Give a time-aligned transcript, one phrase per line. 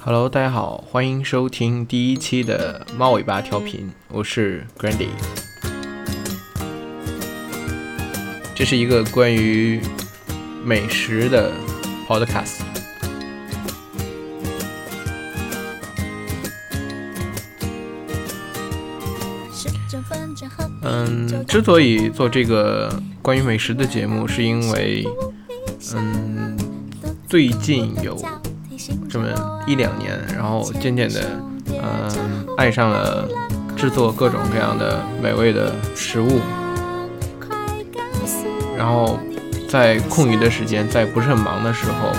[0.00, 5.08] Hello，大家好，欢迎收听第一期的猫尾巴调频，我是 Grandy。
[8.54, 9.80] 这是一个关于
[10.64, 11.52] 美食的
[12.06, 12.60] podcast。
[20.82, 25.04] 嗯，之所以做这个关于美食的节目，是因为，
[25.94, 26.56] 嗯，
[27.28, 28.16] 最近有
[29.08, 29.26] 这么
[29.66, 31.20] 一两年，然后渐渐的，
[31.68, 33.28] 嗯，爱上了
[33.76, 36.40] 制作各种各样的美味的食物，
[38.76, 39.18] 然后
[39.68, 42.12] 在空余的时间，在不是很忙的时候，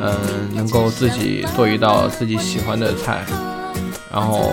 [0.00, 3.24] 嗯，能够自己做一道自己喜欢的菜，
[4.12, 4.52] 然后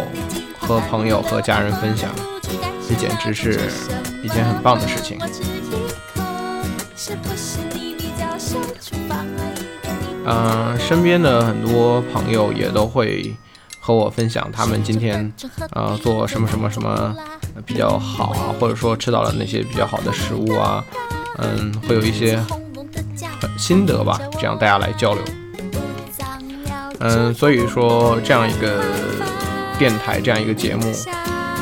[0.59, 2.09] 和朋友和家人分享。
[2.87, 3.57] 这简直是
[4.21, 5.17] 一件很棒的事情。
[6.97, 9.23] 是不是你比较想出发
[10.25, 13.33] 嗯，身边的很多朋友也都会
[13.79, 15.31] 和我分享他们今天
[15.71, 17.15] 呃做什么什么什么
[17.65, 20.83] 比较好啊，或者说吃到了那些比较好的食物啊，
[21.39, 22.39] 嗯，会有一些
[23.57, 25.23] 心得吧，这样大家来交流。
[26.99, 28.83] 嗯，所以说这样一个
[29.79, 30.93] 电台，这样一个节目，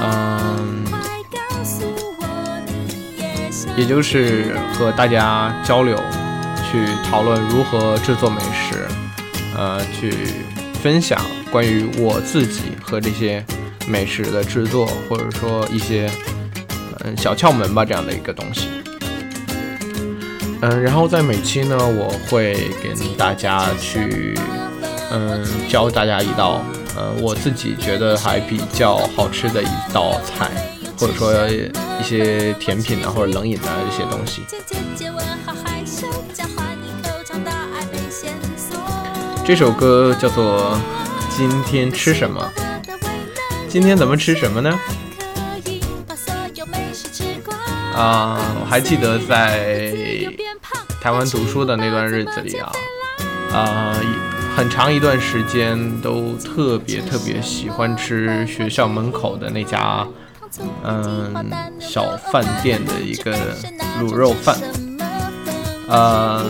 [0.02, 0.80] 嗯。
[3.78, 5.98] 也就是和大家交流，
[6.72, 8.88] 去讨论如何制作美食，
[9.58, 10.14] 呃，去
[10.82, 11.20] 分享
[11.52, 13.44] 关于我自己和这些
[13.88, 16.10] 美食的制作，或者说一些
[17.04, 18.68] 嗯小窍门吧，这样的一个东西。
[20.62, 24.38] 嗯，然后在每期呢，我会跟大家去
[25.12, 26.64] 嗯教大家一道
[26.96, 30.52] 呃我自己觉得还比较好吃的一道菜。
[31.00, 34.42] 或者说一些甜品啊，或者冷饮啊这些东西。
[39.50, 40.78] 这首歌叫做
[41.36, 42.40] 《今天吃什么》。
[43.68, 44.70] 今天咱们吃什么呢？
[47.96, 50.04] 啊，我还记得在
[51.02, 52.72] 台湾读书的那段日子里啊，
[53.52, 53.96] 啊，
[54.56, 60.06] 很长一段时间都特别特别喜欢吃学校门口的那家。
[60.84, 61.34] 嗯，
[61.80, 63.36] 小饭店的一个
[64.00, 64.56] 卤肉饭，
[65.88, 66.46] 呃，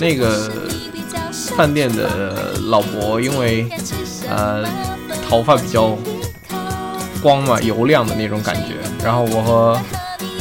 [0.00, 0.50] 那个
[1.56, 3.66] 饭店的老伯因为
[4.28, 4.64] 呃
[5.28, 5.96] 头发比较
[7.22, 9.80] 光嘛，油亮的那种感觉，然后我和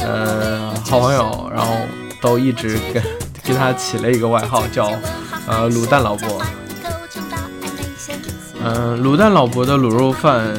[0.06, 1.74] 呃好朋友，然后
[2.22, 3.02] 都一直给
[3.44, 4.92] 给他起了一个外号叫
[5.48, 6.42] 呃卤蛋老伯。
[8.64, 10.54] 嗯，卤蛋老伯的卤肉饭。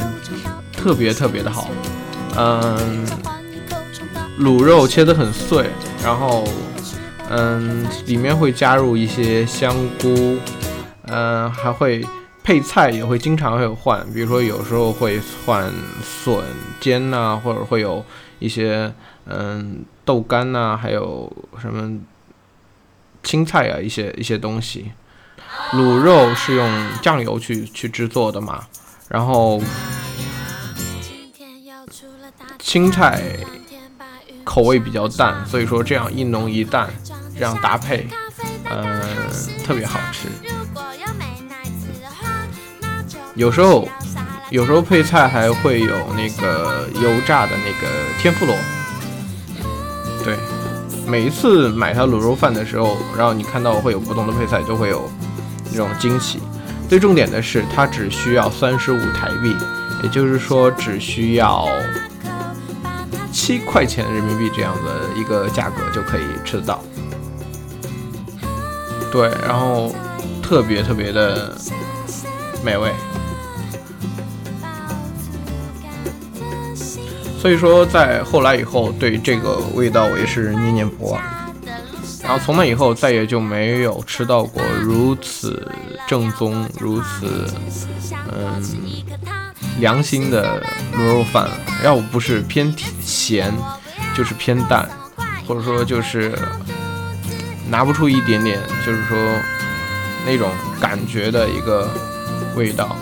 [0.73, 1.69] 特别特别的好，
[2.37, 3.05] 嗯，
[4.39, 5.69] 卤肉切得很碎，
[6.05, 6.47] 然后，
[7.29, 10.39] 嗯，里面会加入一些香菇，
[11.07, 12.05] 嗯，还会
[12.43, 15.71] 配菜也会经常会换，比如说有时候会换
[16.03, 16.43] 笋
[16.81, 18.05] 尖呐，或者会有
[18.39, 18.93] 一些
[19.27, 21.99] 嗯豆干呐，还有什么
[23.23, 24.93] 青菜啊一些一些东西。
[25.73, 28.65] 卤肉是用酱油去去制作的嘛，
[29.09, 29.61] 然后。
[32.59, 33.23] 青菜
[34.43, 36.91] 口味比较淡，所以说这样一浓一淡，
[37.39, 38.09] 这样搭配，
[38.71, 39.03] 嗯，
[39.65, 40.29] 特别好吃。
[43.35, 43.87] 有时候，
[44.51, 47.89] 有时候配菜还会有那个油炸的那个
[48.19, 48.57] 天妇罗。
[50.25, 50.37] 对，
[51.07, 55.11] 每一次买它卤肉饭的时候，然后你看到会有不同的配菜，都会有
[55.71, 56.41] 那种惊喜。
[56.89, 59.55] 最重点的是，它只需要三十五台币，
[60.03, 61.69] 也就是说只需要。
[63.33, 66.83] 七块钱人民币这样的一个价格就可以吃得到，
[69.11, 69.95] 对，然后
[70.43, 71.57] 特别特别的
[72.63, 72.93] 美味，
[77.41, 81.23] 所以说在后来以后对这个味道我也是念念不忘，
[82.23, 85.67] 然后从那以后再也就没有吃到过如此
[86.07, 87.47] 正宗、如此
[88.33, 88.63] 嗯。
[89.79, 90.59] 良心的
[90.95, 91.55] 卤肉饭了，
[91.85, 93.53] 要不是偏咸，
[94.17, 94.89] 就是偏淡，
[95.47, 96.35] 或者说就是
[97.69, 99.17] 拿不出一点点，就是说
[100.27, 101.89] 那种感觉的一个
[102.55, 102.97] 味道。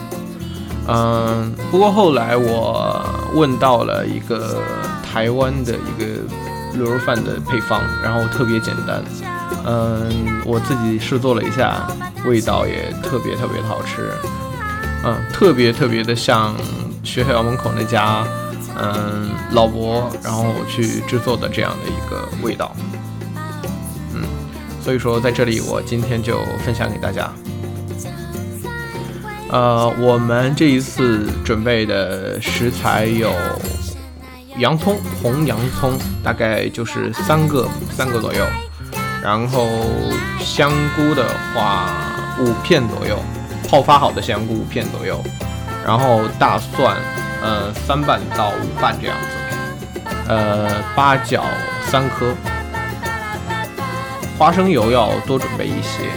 [0.86, 4.62] 嗯，不过后来我问到了一个
[5.02, 9.02] 台湾的一个卤肉饭的配方，然后特别简单。
[9.66, 11.86] 嗯，我自己试做了一下，
[12.26, 14.10] 味道也特别特别的好吃。
[15.04, 16.54] 嗯，特别特别的像
[17.02, 18.26] 学校门口那家，
[18.78, 22.74] 嗯，老伯，然后去制作的这样的一个味道，
[24.84, 27.32] 所以说在这里我今天就分享给大家。
[29.48, 33.32] 呃，我们这一次准备的食材有
[34.58, 37.66] 洋葱，红洋葱大概就是三个，
[37.96, 38.44] 三个左右。
[39.22, 39.66] 然后
[40.38, 41.88] 香菇的话，
[42.38, 43.18] 五片左右，
[43.66, 45.18] 泡发好的香菇五片左右。
[45.82, 46.98] 然后大蒜，
[47.42, 50.06] 呃，三瓣到五瓣这样子。
[50.28, 51.42] 呃，八角
[51.86, 52.34] 三颗。
[54.38, 56.08] 花生油要多准备一些，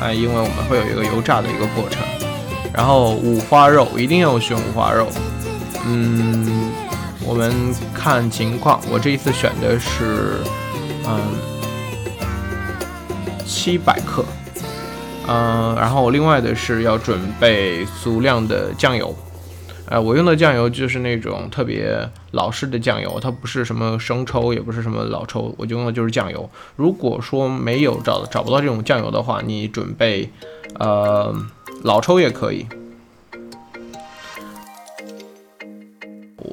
[0.00, 2.02] 啊，因为我们会有一个油炸的一个过程。
[2.74, 5.06] 然后五花肉一定要选五花肉，
[5.86, 6.72] 嗯，
[7.24, 7.52] 我们
[7.92, 10.38] 看情况，我这一次选的是，
[11.06, 11.20] 嗯，
[13.46, 14.24] 七百克，
[15.28, 19.14] 嗯，然后另外的是要准备足量的酱油，
[19.92, 21.94] 呃，我用的酱油就是那种特别
[22.30, 26.48] 老式的酱油，它不是什么生抽，也不是什么老抽，我就用的就是酱油。
[26.76, 30.30] 如果说没有找找不到这种酱油的话，你准备，
[30.78, 31.34] 呃。
[31.82, 32.64] 老抽也可以。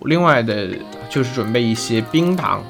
[0.06, 0.70] 另外的，
[1.08, 2.64] 就是准备一些冰糖。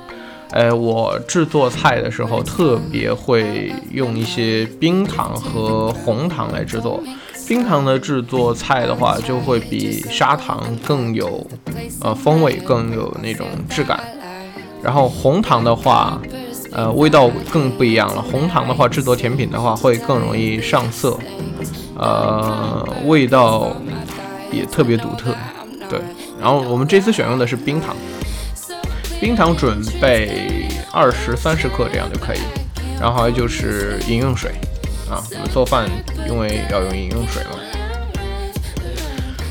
[0.52, 7.02] 呃，我制作菜的时候特别会用一些冰糖和红糖来制作。
[7.50, 11.44] 冰糖的制作菜的话，就会比砂糖更有
[12.00, 14.00] 呃风味，更有那种质感。
[14.84, 16.22] 然后红糖的话，
[16.72, 18.22] 呃，味道更不一样了。
[18.22, 21.18] 红糖的话，制作甜品的话会更容易上色。
[21.98, 23.76] 呃，味道
[24.52, 25.36] 也特别独特，
[25.90, 26.00] 对。
[26.40, 27.96] 然后我们这次选用的是冰糖，
[29.20, 32.40] 冰糖准备二十三十克这样就可以。
[33.02, 34.52] 然后还有就是饮用水
[35.10, 35.90] 啊，我们做饭
[36.28, 37.60] 因为要用饮用水嘛。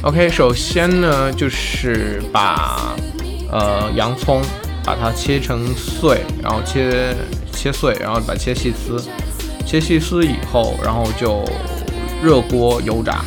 [0.03, 2.95] OK，首先呢就是把
[3.51, 4.41] 呃洋葱
[4.85, 7.15] 把它切成碎，然后切
[7.53, 9.03] 切碎，然后把切细丝，
[9.67, 11.45] 切细丝以后，然后就。
[12.21, 13.25] 热锅油炸，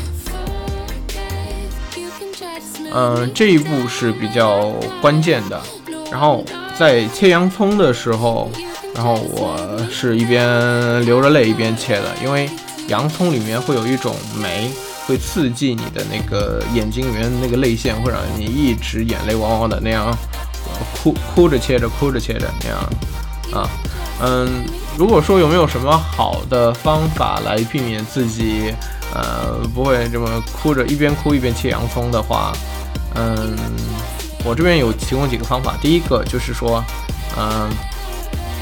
[2.93, 5.57] 嗯，这一步是比较关键的。
[6.11, 6.43] 然后
[6.77, 8.51] 在切洋葱的时候，
[9.03, 9.57] 然后我
[9.89, 12.47] 是一边流着泪一边切的，因为
[12.87, 14.69] 洋葱里面会有一种酶，
[15.07, 20.15] 会刺激你的那个眼睛里面那个泪腺，会让你一直眼泪汪汪的那样，
[20.93, 23.69] 哭哭着切着，哭着切着那样，啊，
[24.21, 24.63] 嗯。
[24.99, 28.71] 如果说有没有什么好的方法来避免自己，
[29.15, 32.53] 呃，不会这么哭着一边哭一边切洋葱的话，
[33.15, 33.57] 嗯，
[34.43, 35.73] 我这边有提供几个方法。
[35.81, 36.83] 第一个就是说，
[37.35, 37.67] 嗯，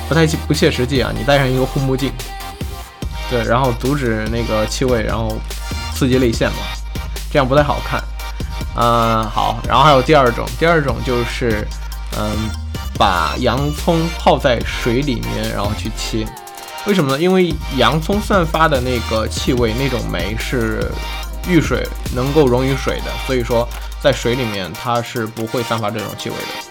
[0.10, 2.12] 不太不切实际啊，你戴上一个护目镜，
[3.30, 5.38] 对，然后阻止那个气味，然后
[5.96, 6.58] 刺激泪腺嘛，
[7.32, 8.04] 这样不太好看。
[8.76, 11.66] 嗯，好，然后还有第二种，第二种就是，
[12.18, 12.50] 嗯。
[12.98, 16.28] 把洋葱泡在水里面，然后去切，
[16.86, 17.18] 为什么呢？
[17.18, 20.92] 因为洋葱散发的那个气味，那种酶是
[21.48, 23.66] 遇水能够溶于水的，所以说
[24.02, 26.69] 在水里面它是不会散发这种气味的。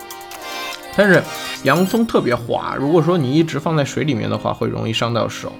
[0.98, 1.22] 但是
[1.62, 5.52] 洋葱特别滑，如果说你一直放在水里面的话，会容易伤到手，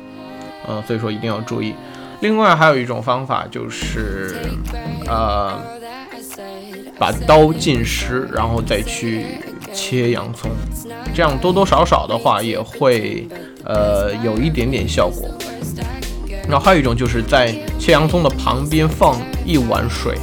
[0.68, 1.72] 嗯，所以说一定要注意。
[2.20, 4.34] 另外还有一种方法就是，
[5.06, 5.56] 呃，
[6.98, 9.24] 把刀浸湿，然后再去。
[9.70, 10.50] 切洋葱，
[11.14, 13.28] 这样多多少少的话也会，
[13.62, 15.28] 呃，有一点点效果。
[16.48, 20.16] 然后还有一种就是在切洋葱的旁边放一碗水，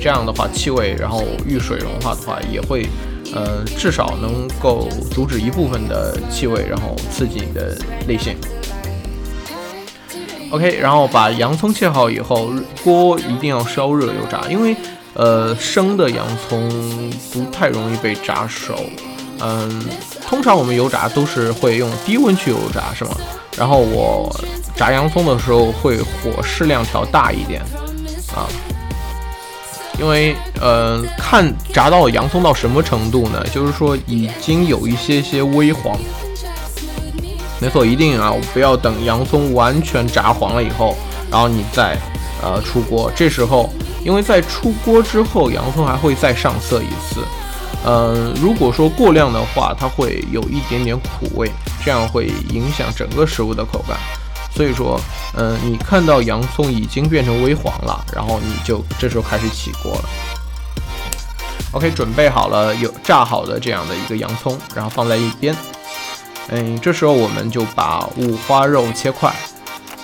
[0.00, 2.86] 这样的话气味，然后遇水融化的话也会，
[3.32, 8.36] 呃，至少能够阻止一部分的气味，然后刺激你的内腺。
[10.50, 12.50] OK，然后把洋葱切好以后，
[12.82, 14.76] 锅一定要烧热油炸，因为。
[15.16, 16.68] 呃，生的洋葱
[17.32, 18.74] 不太容易被炸熟，
[19.38, 19.84] 嗯，
[20.26, 23.12] 通常我们油炸都是会用低温去油炸，是吗？
[23.56, 24.28] 然后我
[24.74, 27.62] 炸洋葱的时候会火适量调大一点，
[28.34, 28.50] 啊，
[29.98, 33.44] 因为呃，看炸到洋葱到什么程度呢？
[33.52, 35.98] 就是说已经有一些些微黄，
[37.60, 40.96] 没错，一定啊，不要等洋葱完全炸黄了以后，
[41.30, 41.96] 然后你再
[42.42, 43.70] 呃出锅，这时候。
[44.04, 47.22] 因为在出锅之后，洋葱还会再上色一次。
[47.86, 51.50] 嗯，如果说过量的话，它会有一点点苦味，
[51.82, 53.96] 这样会影响整个食物的口感。
[54.54, 55.00] 所以说，
[55.36, 60.04] 嗯，你看到洋葱已经变成微黄了，然后你就这时候开始起锅了。
[61.72, 65.54] OK，准备好了有炸好的这样的一个洋葱，然后放在一边。
[66.48, 69.34] 嗯，这时候我们就把五花肉切块。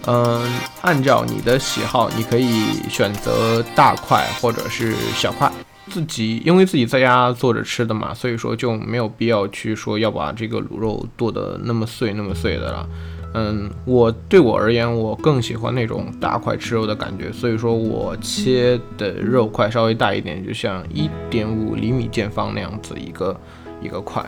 [0.06, 0.42] 嗯，
[0.80, 5.48] 按照你的喜好，你可以选择大块或者是小块。
[5.92, 12.88] 自己因为自己在家做着吃的嘛，所以说就没有必要去说要把这个卤肉剁得那么碎那么碎的了。
[13.32, 23.40] 嗯，我对我而言，我更喜欢那种大块吃肉的感觉，所以说我切的肉块稍微大一点，就像一点五厘米见方那样子一个
[23.80, 24.24] 一个块。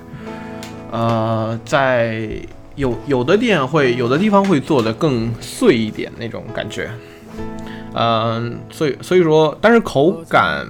[0.92, 2.28] 呃，在
[2.76, 6.90] 有有的店会有的地方会做的更碎一点那种感觉。
[7.94, 10.66] 嗯，所以所以说，但是口感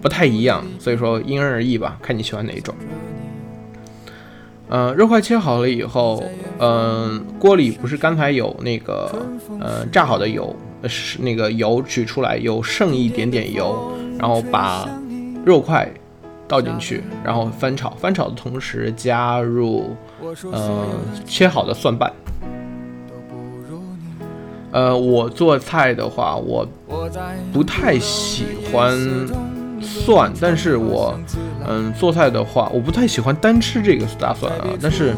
[0.00, 2.74] 不太一样，所以说因人而异吧，看你喜欢哪一种。
[4.74, 6.24] 嗯，肉块切好了以后，
[6.58, 9.06] 嗯，锅里不是刚才有那个，
[9.60, 10.56] 呃，炸好的油，
[10.88, 14.88] 是那个油取出来，有剩一点点油，然后把
[15.44, 15.86] 肉块
[16.48, 19.94] 倒进去，然后翻炒，翻炒的同时加入，
[20.50, 20.86] 呃，
[21.26, 22.10] 切好的蒜瓣。
[24.70, 26.66] 呃，我做菜的话，我
[27.52, 28.98] 不太喜欢
[29.82, 31.14] 蒜，但是我，
[31.66, 35.14] 嗯，做菜的话，我不太喜欢单吃这个大蒜啊，但是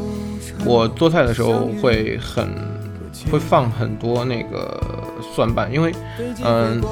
[0.65, 2.49] 我做菜的时候会很
[3.31, 4.81] 会放很多那个
[5.35, 5.93] 蒜瓣，因为，
[6.45, 6.83] 嗯，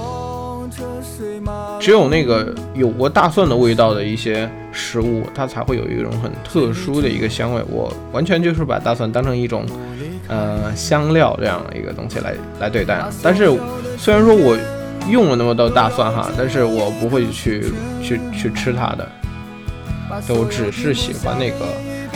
[1.78, 7.62] 只有那个有过大蒜的味道的一些食物，它才会有一种很特殊的一个香味。
[7.68, 9.66] 我完全就是把大蒜当成一种。
[10.28, 13.50] 呃，香料这样一个东西来来对待，但是
[13.98, 14.56] 虽然说我
[15.10, 17.64] 用了那么多大蒜哈，但是我不会去
[18.00, 19.06] 去去吃它的，
[20.26, 21.66] 就只是喜欢那个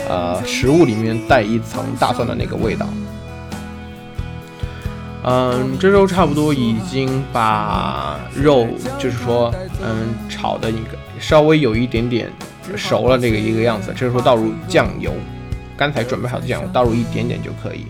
[0.08, 2.86] 呃食物里面带一层大蒜的那个味道。
[5.24, 12.30] 嗯，这时候差不多已经把肉就是说嗯炒的一个稍微有一点点
[12.76, 15.10] 熟了这个一个样子，这时候倒入酱油，
[15.76, 17.86] 刚才准备好的酱油倒入一点点就可以。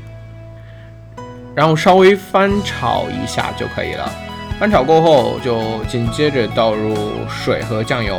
[1.54, 4.10] 然后稍微翻炒一下就可以了。
[4.58, 6.94] 翻炒过后，就紧接着倒入
[7.28, 8.18] 水和酱油。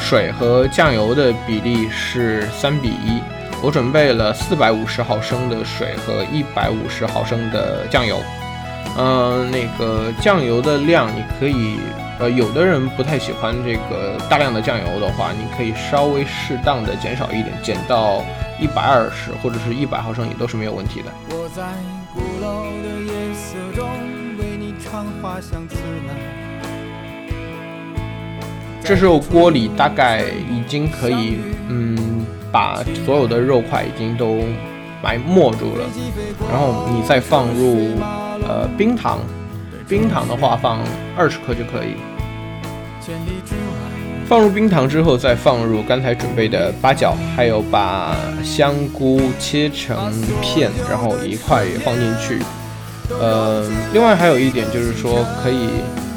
[0.00, 3.20] 水和酱油的比例是三比一。
[3.62, 8.18] 我准备了四百五十毫升的水和一百五十毫升的酱油。
[8.96, 11.78] 嗯，那个酱油的量你可以，
[12.18, 18.24] 呃，有的人不太喜欢这个大量的酱油的话，你可以稍微适当的减少一点，减到
[18.58, 21.12] 一百二十或者是一百毫升也都是没有问题的。
[21.28, 21.62] 我在
[22.14, 23.86] 鼓楼的夜色中
[24.38, 25.76] 为你唱花香自
[26.08, 26.39] 来。
[28.82, 34.38] 这时候锅里大概已经可以，嗯，把所有的肉块已经都
[35.02, 35.84] 埋没住了。
[36.50, 37.96] 然后你再放入
[38.46, 39.20] 呃冰糖，
[39.88, 40.80] 冰糖的话放
[41.16, 41.94] 二十克就可以。
[44.26, 52.38] 放入冰糖之后，再放入刚才准备的八角，还有把香菇切成片，然后一块也放进去。
[53.20, 55.70] 呃，另外还有一点就是说，可以，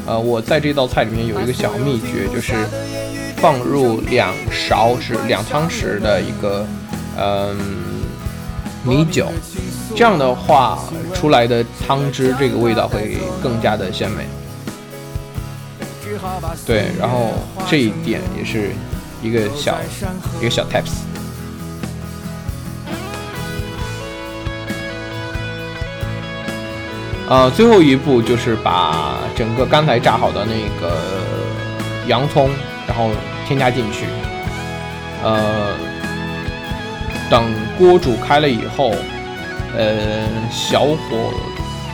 [0.05, 2.53] 呃，我在这道菜里面有一个小秘诀，就是
[3.37, 6.65] 放入两勺是两汤匙的一个，
[7.17, 7.57] 嗯，
[8.83, 9.31] 米酒，
[9.95, 10.77] 这样的话
[11.13, 14.25] 出来的汤汁这个味道会更加的鲜美。
[16.65, 17.31] 对，然后
[17.69, 18.71] 这一点也是
[19.21, 19.77] 一个小
[20.39, 20.91] 一个小 tips。
[27.29, 30.95] 呃，最后一步就是把整个刚才炸好的那个
[32.07, 32.49] 洋葱，
[32.87, 33.09] 然后
[33.47, 34.05] 添加进去。
[35.23, 35.75] 呃，
[37.29, 38.91] 等锅煮开了以后，
[39.77, 41.33] 呃，小火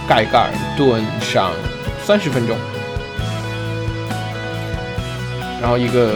[0.08, 1.52] 盖盖炖上
[2.04, 2.58] 三十分钟。
[5.62, 6.14] 然后一个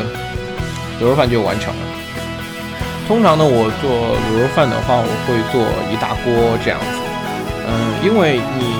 [1.01, 1.81] 卤肉饭就完成了。
[3.07, 5.61] 通常呢，我做卤肉饭的话，我会做
[5.91, 6.85] 一大锅这样子。
[7.67, 8.73] 嗯，因为你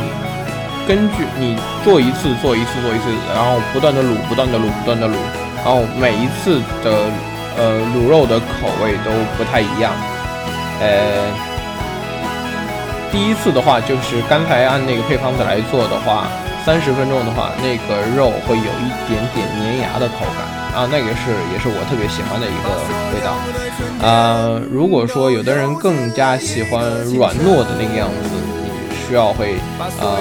[0.87, 5.13] 根据你做一次做一次做一次，然后不断的卤，不断的卤，不断的卤，
[5.63, 7.09] 然后每一次的
[7.57, 9.93] 呃卤肉的口味都不太一样。
[10.81, 11.31] 呃，
[13.11, 16.27] 第一次的话就是刚才按那个配方子来做的话。
[16.65, 22.69] 三十分钟的话，那个肉会有一点点粘牙的口感啊，那个是也是我特别喜欢的一个
[23.11, 23.35] 味道。
[24.01, 26.81] 呃，如果说有的人更加喜欢
[27.17, 28.29] 软糯的那个样子，
[29.13, 29.57] 需要会
[29.99, 30.17] 呃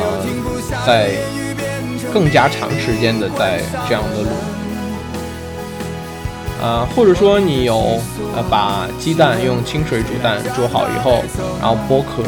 [0.86, 1.12] 在
[2.12, 4.26] 更加长时间的在这样的卤。
[6.60, 7.98] 呃，或者说你有
[8.36, 11.24] 呃把鸡蛋用清水煮蛋煮好以后，
[11.58, 12.22] 然后剥壳，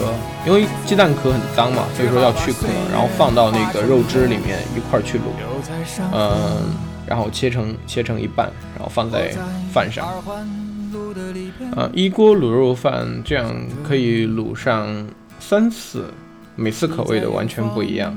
[0.47, 5.21] 因为鸡蛋壳很脏嘛，所以说要去壳，然后放到那个肉汁里面一块去卤，
[6.15, 6.73] 嗯，
[7.07, 9.33] 然后切成切成一半，然后放在
[9.71, 10.09] 饭上，
[11.77, 13.55] 呃，一锅卤肉饭这样
[13.87, 15.07] 可以卤上
[15.39, 16.07] 三次，
[16.57, 18.17] 每次口味的完全不一样，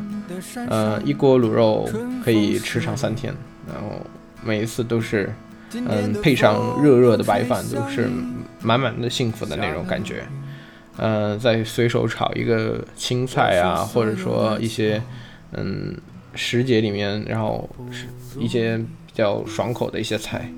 [0.70, 1.90] 呃，一锅卤肉
[2.24, 3.34] 可以吃上三天，
[3.68, 4.06] 然后
[4.44, 5.34] 每一次都是。
[5.74, 8.10] 嗯，配上热热的白饭，都是
[8.62, 10.24] 满满的幸福的那种感觉。
[10.96, 15.04] 嗯，再随手炒一个青菜啊，或者说一些
[15.52, 15.94] 嗯
[16.34, 18.06] 时节里面，然后是
[18.40, 20.50] 一些比较爽口的一些菜。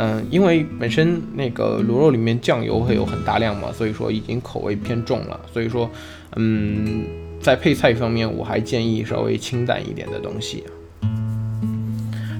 [0.00, 5.40] 嗯，因为本身那个卤肉里面酱油会有很大量嘛，所以说已经口味偏重了。
[5.52, 5.90] 所以说，
[6.36, 7.04] 嗯，
[7.40, 10.62] 在配菜方面，我还建议稍微清淡一点的东西。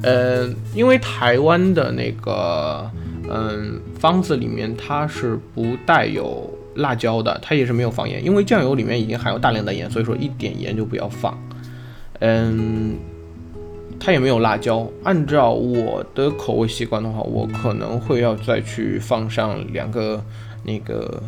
[0.05, 2.89] 呃，因为台湾的那个
[3.29, 11.37] 嗯方子里面它是不带有辣椒的，它也是没有放盐，因为酱油里面已经含有大量的盐，所以说一点盐就不要放。
[12.21, 12.95] 嗯。
[14.01, 14.87] 它也没有辣椒。
[15.05, 20.23] 按照我的口味习惯的话，我可能会要再去放上两个
[20.65, 21.23] 那个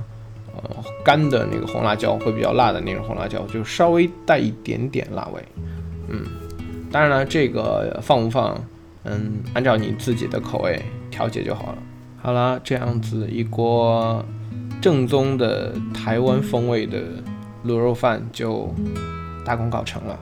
[0.54, 0.62] 呃
[1.04, 5.42] 干的那个红辣椒，会比较辣的那种红辣椒，就稍微带一点点辣味。
[6.08, 6.24] 嗯，
[6.90, 8.58] 当然了，这个放不放，
[9.04, 11.78] 嗯，按照你自己的口味调节就好了。
[12.22, 14.24] 好了，这样子一锅
[14.80, 16.98] 正宗的台湾风味的
[17.66, 18.72] 卤肉饭就
[19.44, 20.18] 大功告成了。